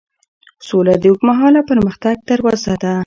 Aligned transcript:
سوله 0.67 0.93
د 1.01 1.03
اوږدمهاله 1.11 1.61
پرمختګ 1.69 2.15
دروازه 2.29 2.73
ده. 2.83 2.93